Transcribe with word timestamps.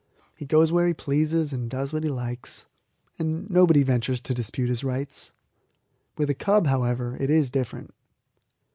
He 0.35 0.47
goes 0.47 0.71
where 0.71 0.87
he 0.87 0.95
pleases 0.95 1.53
and 1.53 1.69
does 1.69 1.93
what 1.93 2.03
he 2.03 2.09
likes, 2.09 2.65
and 3.19 3.47
nobody 3.51 3.83
ventures 3.83 4.19
to 4.21 4.33
dispute 4.33 4.69
his 4.69 4.83
rights. 4.83 5.31
With 6.17 6.31
a 6.31 6.33
cub, 6.33 6.65
however, 6.65 7.15
it 7.19 7.29
is 7.29 7.51
different. 7.51 7.93